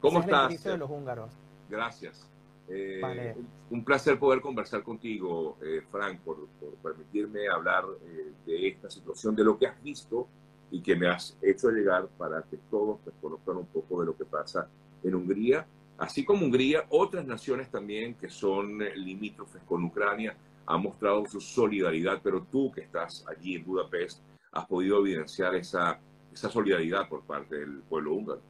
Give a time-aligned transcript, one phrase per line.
[0.00, 0.62] ¿Cómo estás?
[0.64, 1.30] de los húngaros.
[1.68, 2.26] Gracias.
[2.68, 3.36] Eh, Vale.
[3.70, 9.34] Un placer poder conversar contigo, eh, Frank, por, por permitirme hablar eh, de esta situación,
[9.34, 10.28] de lo que has visto
[10.70, 14.16] y que me has hecho llegar para que todos pues, conozcan un poco de lo
[14.16, 14.68] que pasa
[15.02, 15.66] en Hungría.
[15.98, 20.34] Así como Hungría, otras naciones también que son limítrofes con Ucrania
[20.66, 24.20] han mostrado su solidaridad, pero tú que estás allí en Budapest
[24.52, 25.98] has podido evidenciar esa,
[26.32, 28.40] esa solidaridad por parte del pueblo húngaro.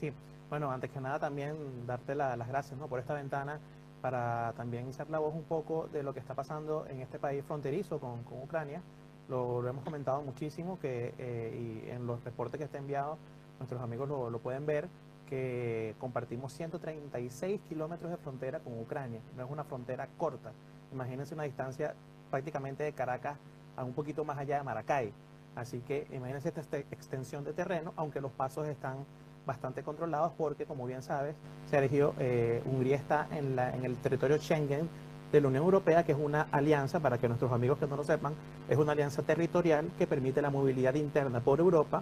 [0.00, 0.10] Sí,
[0.48, 2.88] bueno, antes que nada también darte la- las gracias ¿no?
[2.88, 3.60] por esta ventana
[4.00, 7.44] para también hacer la voz un poco de lo que está pasando en este país
[7.44, 8.80] fronterizo con, Ucrania.
[9.28, 13.18] Lo, hemos comentado muchísimo que, eh, y en los reportes que está enviado,
[13.58, 14.88] nuestros amigos lo, lo pueden ver,
[15.28, 19.20] que compartimos 136 kilómetros de frontera con Ucrania.
[19.36, 20.50] No es una frontera corta.
[20.92, 21.94] Imagínense una distancia
[22.30, 23.36] prácticamente de Caracas
[23.76, 25.12] a un poquito más allá de Maracay.
[25.54, 29.04] Así que imagínense esta extensión de terreno, aunque los pasos están
[29.50, 31.34] bastante controlados porque, como bien sabes,
[31.68, 34.88] Sergio, eh, Hungría está en, la, en el territorio Schengen
[35.32, 38.04] de la Unión Europea, que es una alianza, para que nuestros amigos que no lo
[38.04, 38.32] sepan,
[38.68, 42.00] es una alianza territorial que permite la movilidad interna por Europa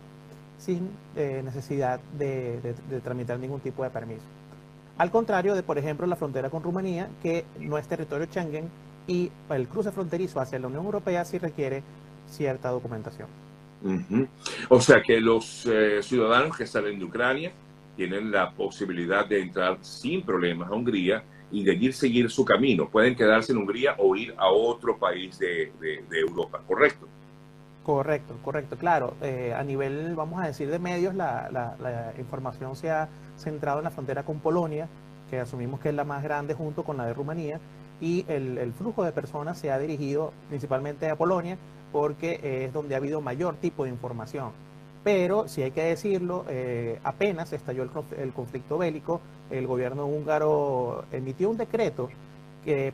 [0.59, 4.27] sin eh, necesidad de, tramitar ningún tipo de permiso.
[4.99, 8.69] Al contrario de, por ejemplo, la frontera con Rumanía, que no es territorio Schengen
[9.07, 11.83] y el cruce fronterizo hacia la Unión Europea sí requiere
[12.27, 13.48] cierta documentación.
[14.69, 17.53] O sea que los eh, ciudadanos que salen de Ucrania
[17.97, 22.89] tienen la posibilidad de entrar sin problemas a Hungría y de seguir su camino.
[22.89, 25.73] Pueden quedarse en Hungría o ir a otro país de,
[26.11, 27.07] Europa, ¿correcto?
[27.85, 28.77] Correcto, correcto.
[28.77, 33.85] Claro, eh, a nivel, vamos a decir, de medios, la, información se ha centrado en
[33.85, 34.89] la frontera con Polonia,
[35.31, 37.61] que asumimos que es la más grande junto con la de Rumanía,
[38.01, 41.59] y el flujo de personas se ha dirigido principalmente a Polonia
[41.93, 44.51] porque eh, es donde ha habido mayor tipo de información.
[45.05, 50.07] Pero, si hay que decirlo, eh, apenas estalló el, conf- el conflicto bélico, el gobierno
[50.07, 52.09] húngaro emitió un decreto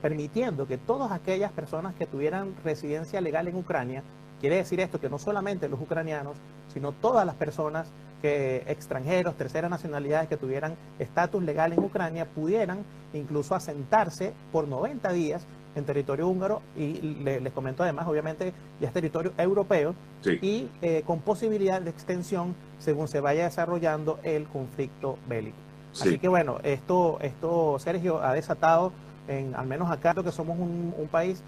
[0.00, 4.04] permitiendo que todas aquellas personas que tuvieran residencia legal en Ucrania,
[4.40, 6.36] quiere decir esto que no solamente los ucranianos,
[6.72, 7.88] sino todas las personas
[8.22, 12.84] que extranjeros, terceras nacionalidades que tuvieran estatus legal en Ucrania pudieran
[13.14, 15.44] incluso asentarse por 90 días
[15.74, 20.38] en territorio húngaro y le- les comento además, obviamente, ya es territorio europeo Sí.
[20.40, 25.56] y eh, con posibilidad de extensión según se vaya desarrollando el conflicto bélico.
[25.92, 26.18] Así Sí.
[26.18, 28.92] que bueno, esto, esto Sergio, ha desatado,
[29.28, 31.42] en, al menos acá, lo que somos un, un país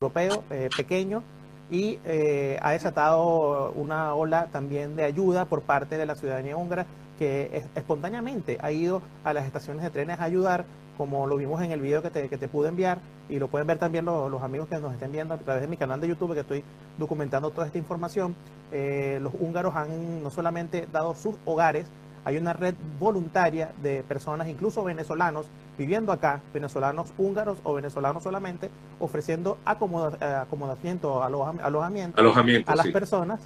[0.00, 1.22] centroeuropeo eh, pequeño,
[1.70, 6.86] y eh, ha desatado una ola también de ayuda por parte de la ciudadanía húngara
[7.18, 10.64] que es- espontáneamente ha ido a las estaciones de trenes a ayudar,
[10.98, 12.98] como lo vimos en el video que te, que te pude enviar,
[13.30, 15.68] y lo pueden ver también los, los amigos que nos estén viendo a través de
[15.68, 16.64] mi canal de YouTube, que estoy
[16.98, 18.34] documentando toda esta información.
[18.72, 21.86] Eh, los húngaros han no solamente dado sus hogares,
[22.24, 25.46] hay una red voluntaria de personas, incluso venezolanos,
[25.78, 32.76] viviendo acá, venezolanos húngaros o venezolanos solamente, ofreciendo acomoda- eh, acomodamiento, aloja- alojamiento Alojamiento, a
[32.76, 32.92] las sí.
[32.92, 33.40] personas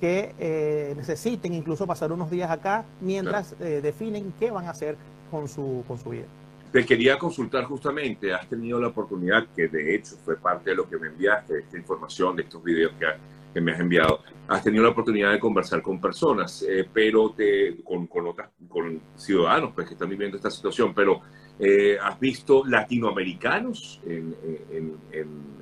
[0.00, 4.96] que eh, necesiten incluso pasar unos días acá mientras eh, definen qué van a hacer
[5.30, 6.26] con su, con su vida.
[6.72, 10.88] Te quería consultar justamente, has tenido la oportunidad, que de hecho fue parte de lo
[10.88, 13.06] que me enviaste, de esta información, de estos videos que,
[13.54, 17.82] que me has enviado, has tenido la oportunidad de conversar con personas, eh, pero te,
[17.82, 21.22] con, con, otras, con ciudadanos pues, que están viviendo esta situación, pero
[21.58, 24.36] eh, has visto latinoamericanos en,
[24.70, 25.58] en- en-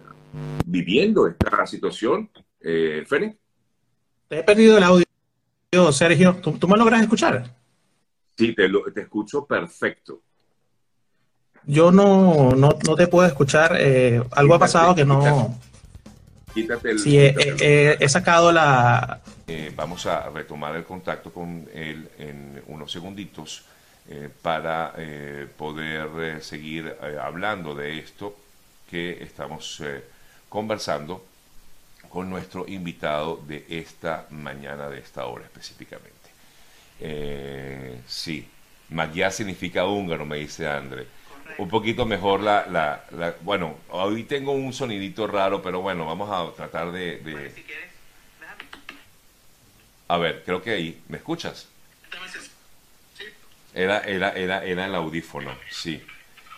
[0.66, 2.28] viviendo esta situación,
[2.61, 3.37] eh, Fénix?
[4.28, 5.05] Te he perdido el audio,
[5.93, 6.37] Sergio.
[6.43, 7.55] ¿Tú, tú me logras escuchar?
[8.37, 10.21] Sí, te, lo- te escucho perfecto.
[11.66, 13.77] Yo no, no, no te puedo escuchar.
[13.78, 15.59] eh, algo ha pasado que no.
[16.54, 16.99] Quítate el...
[16.99, 19.21] Sí, he, quítate el- he- he sacado la.
[19.49, 23.62] Eh, vamos a retomar el contacto con él en unos segunditos
[24.09, 28.37] eh, para eh, poder eh, seguir eh, hablando de esto
[28.91, 30.03] que estamos eh,
[30.48, 31.25] conversando
[32.09, 36.12] con nuestro invitado de esta mañana, de esta hora específicamente.
[37.00, 38.48] Eh, sí,
[38.91, 41.07] Magyar significa húngaro, me dice André.
[41.59, 46.31] Un poquito mejor la, la, la- Bueno, hoy tengo un sonidito raro, pero bueno, vamos
[46.31, 47.19] a tratar de...
[47.19, 47.51] de-
[50.09, 51.01] a ver, creo que ahí.
[51.09, 51.69] ¿Me escuchas?
[53.75, 56.03] Era, era, era, era el audífono, sí.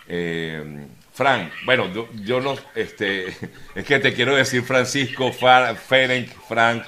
[0.06, 3.28] Eh, Frank, bueno, yo, yo no, este,
[3.74, 6.84] es que te quiero decir Francisco, Fa- Ferenc, Frank.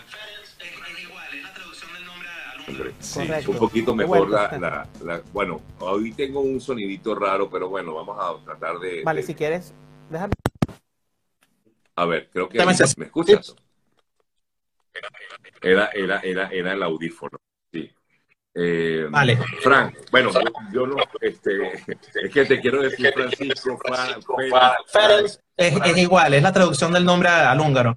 [3.01, 3.51] Sí, Correcto.
[3.51, 4.37] un poquito mejor bueno.
[4.37, 9.03] la, la, la- Bueno, hoy tengo un sonidito raro, pero bueno, vamos a tratar de.
[9.05, 9.73] Vale, de- si quieres,
[10.09, 10.33] déjame.
[11.97, 12.59] A ver, creo que.
[12.59, 13.55] Ese- ¿Me escuchas?
[15.63, 17.39] Era, era, era, era el audífono,
[17.73, 17.91] sí.
[18.55, 19.37] Eh, vale.
[19.63, 20.31] Frank, bueno,
[20.73, 21.73] yo, no, este,
[22.23, 23.79] es que te quiero decir Francisco
[25.17, 27.97] es, es, igual, es la traducción del nombre al húngaro.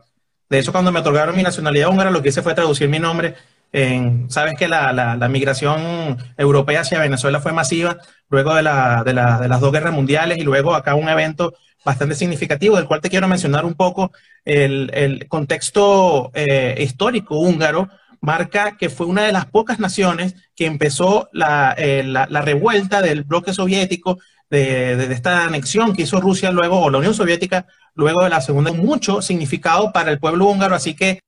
[0.50, 3.36] De hecho, cuando me otorgaron mi nacionalidad húngara, lo que hice fue traducir mi nombre.
[3.74, 7.98] En, Sabes que la, migración europea hacia Venezuela fue masiva
[8.30, 11.54] luego de, la, de, de, las dos guerras mundiales y luego acá un evento
[11.84, 14.12] bastante significativo del cual te quiero mencionar un poco
[14.46, 17.90] el, contexto eh, histórico húngaro
[18.22, 23.54] marca que fue una de las pocas naciones que empezó la, eh, revuelta del bloque
[23.54, 27.66] soviético de, de, esta anexión que hizo Rusia luego, o la Unión Soviética
[27.96, 31.20] luego de la segunda, mucho significado para el pueblo húngaro, así que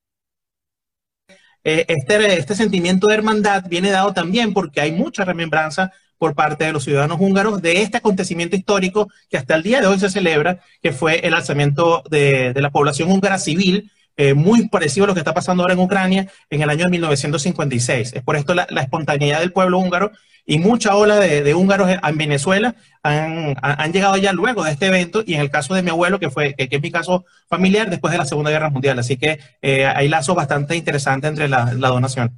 [1.65, 6.71] este, este sentimiento de hermandad viene dado también porque hay mucha remembranza por parte de
[6.71, 10.59] los ciudadanos húngaros de este acontecimiento histórico que hasta el día de hoy se celebra,
[10.81, 15.13] que fue el alzamiento de, de la población húngara civil eh, muy parecido a lo
[15.13, 18.13] que está pasando ahora en Ucrania en el año 1956.
[18.13, 20.11] Es por esto la, espontaneidad del pueblo húngaro
[20.45, 25.23] y mucha ola de, húngaros en Venezuela han, han, llegado ya luego de este evento
[25.25, 28.11] y en el caso de mi abuelo, que fue que, es mi caso familiar después
[28.11, 28.99] de la Segunda Guerra Mundial.
[28.99, 32.31] Así que eh, hay lazos bastante interesantes entre la, la donación.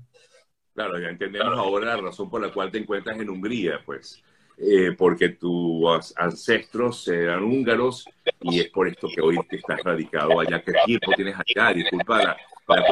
[0.74, 4.24] Claro, ya entendemos ahora la razón por la cual te encuentras en Hungría, pues.
[4.60, 8.10] Eh, porque tus ancestros eran húngaros
[8.42, 10.62] y es por esto que hoy te estás radicado allá.
[10.64, 11.74] ¿Qué tiempo tienes allá?
[11.74, 12.38] Disculpa la,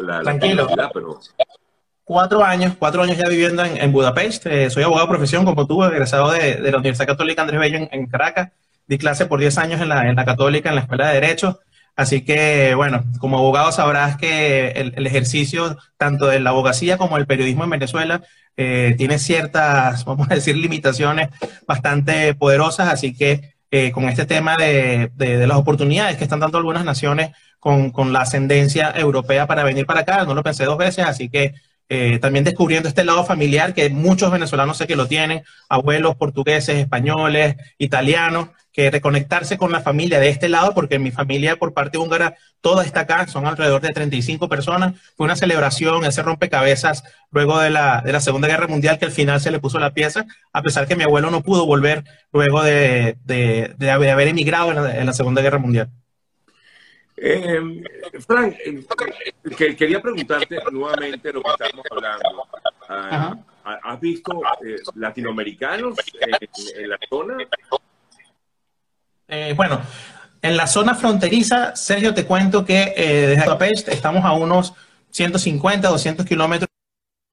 [0.01, 0.67] la, Tranquilo.
[0.94, 1.19] pero...
[2.05, 4.45] Cuatro años, cuatro años ya viviendo en, Budapest.
[4.45, 7.87] Eh, soy abogado de profesión como tú, egresado de, de la Universidad Católica Andrés Bello
[7.91, 8.51] en, Caracas.
[8.85, 11.59] Di clase por diez años en la, en la Católica, en la Escuela de Derecho.
[11.95, 17.17] Así que, bueno, como abogado sabrás que el, el, ejercicio tanto de la abogacía como
[17.17, 18.21] el periodismo en Venezuela
[18.55, 21.29] eh, tiene ciertas, vamos a decir, limitaciones
[21.67, 26.59] bastante poderosas, así que eh, con este tema de, de, las oportunidades que están dando
[26.59, 30.77] algunas naciones con, con, la ascendencia europea para venir para acá, no lo pensé dos
[30.77, 31.55] veces, así que
[31.87, 36.77] eh, también descubriendo este lado familiar que muchos venezolanos sé que lo tienen, abuelos portugueses,
[36.77, 41.97] españoles, italianos, que reconectarse con la familia de este lado, porque mi familia por parte
[41.97, 44.95] húngara toda está acá, son alrededor de 35 personas.
[45.15, 49.13] Fue una celebración, ese rompecabezas luego de la, de la Segunda Guerra Mundial que al
[49.13, 52.03] final se le puso la pieza, a pesar que mi abuelo no pudo volver
[52.33, 55.89] luego de, de, haber emigrado en la, Segunda Guerra Mundial.
[57.15, 57.61] Eh,
[58.21, 62.47] Frank, eh, quería preguntarte nuevamente lo que estamos hablando.
[62.88, 63.35] Ah,
[63.83, 67.38] ¿Has visto eh, latinoamericanos en, la zona?
[69.27, 69.81] Eh, bueno,
[70.41, 74.73] en la zona fronteriza, Sergio, te cuento que eh, desde Budapest estamos a unos
[75.09, 76.69] 150, 200 kilómetros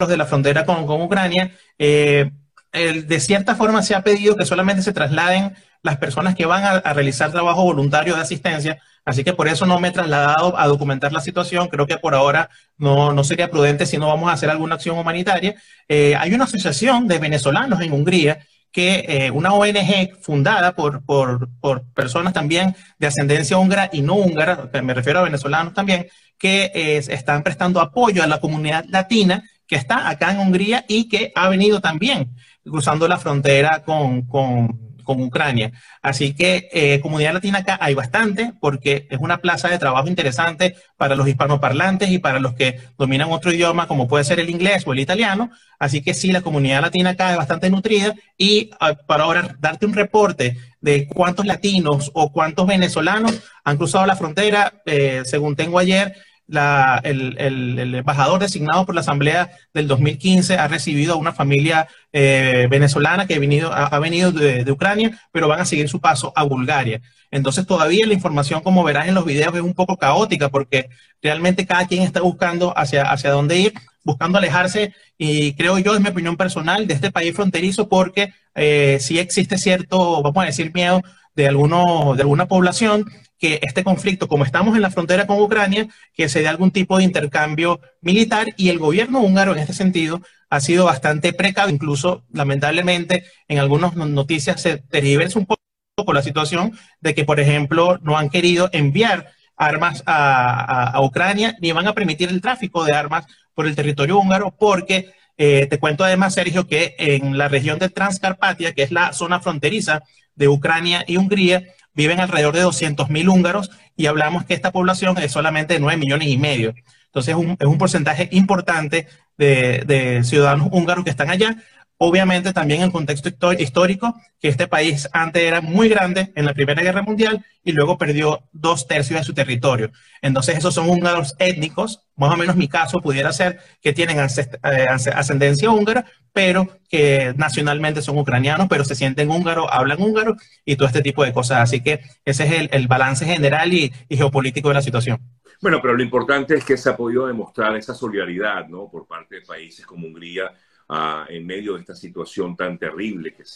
[0.08, 1.52] de la frontera con, Ucrania.
[1.78, 6.92] De cierta forma se ha pedido que solamente se trasladen las personas que van a,
[6.94, 11.12] realizar trabajo voluntario de asistencia, así que por eso no me he trasladado a documentar
[11.12, 11.68] la situación.
[11.68, 14.98] Creo que por ahora no, no sería prudente si no vamos a hacer alguna acción
[14.98, 15.54] humanitaria.
[15.88, 18.38] hay una asociación de venezolanos en Hungría
[18.72, 24.14] que eh, una ONG fundada por, por, por, personas también de ascendencia húngara y no
[24.14, 26.06] húngara, me refiero a venezolanos también,
[26.38, 31.32] que están prestando apoyo a la comunidad latina que está acá en Hungría y que
[31.34, 35.72] ha venido también cruzando la frontera con, con con Ucrania.
[36.00, 40.76] Así que eh, comunidad latina acá hay bastante porque es una plaza de trabajo interesante
[40.96, 44.86] para los hispanoparlantes y para los que dominan otro idioma como puede ser el inglés
[44.86, 45.50] o el italiano.
[45.78, 49.86] Así que sí, la comunidad latina acá es bastante nutrida y ah, para ahora darte
[49.86, 55.78] un reporte de cuántos latinos o cuántos venezolanos han cruzado la frontera, eh, según tengo
[55.78, 56.14] ayer,
[56.48, 63.26] el, embajador designado por la Asamblea del 2015 ha recibido a una familia eh, venezolana
[63.26, 67.00] que ha venido, ha, venido de, Ucrania, pero van a seguir su paso a Bulgaria.
[67.30, 70.90] Entonces todavía la información, como verás en los videos, es un poco caótica porque
[71.22, 73.72] realmente cada quien está buscando hacia, hacia dónde ir,
[74.04, 78.98] buscando alejarse y creo yo, es mi opinión personal, de este país fronterizo porque eh,
[79.00, 81.00] sí existe cierto, vamos a decir, miedo
[81.34, 85.88] de, alguno, de alguna población que este conflicto, como estamos en la frontera con Ucrania,
[86.14, 90.22] que se dé algún tipo de intercambio militar y el gobierno húngaro en este sentido
[90.48, 96.78] ha sido bastante precavido, incluso lamentablemente en algunas noticias se tergiversa un poco la situación
[97.00, 102.28] de que, por ejemplo, no han querido enviar armas a, Ucrania ni van a permitir
[102.28, 106.94] el tráfico de armas por el territorio húngaro porque eh, te cuento además, Sergio, que
[106.98, 110.02] en la región de Transcarpatia, que es la zona fronteriza
[110.34, 111.62] de Ucrania y Hungría,
[111.94, 116.28] viven alrededor de 200.000 húngaros y hablamos que esta población es solamente de 9 millones
[116.28, 116.74] y medio.
[117.06, 121.56] Entonces es un, porcentaje importante de, ciudadanos húngaros que están allá.
[121.98, 126.82] Obviamente también el contexto histórico, que este país antes era muy grande en la Primera
[126.82, 129.92] Guerra Mundial y luego perdió dos tercios de su territorio.
[130.20, 134.86] Entonces esos son húngaros étnicos, más o menos mi caso pudiera ser que tienen eh,
[134.88, 140.88] ascendencia húngara, pero que nacionalmente son ucranianos, pero se sienten húngaros, hablan húngaro y todo
[140.88, 141.58] este tipo de cosas.
[141.58, 145.20] Así que ese es el, balance general y, y geopolítico de la situación.
[145.62, 148.90] Bueno, pero lo importante es que se ha podido demostrar esa solidaridad, ¿no?
[148.90, 150.52] Por parte de países como Hungría,
[150.88, 153.50] ah, en medio de esta situación tan terrible que se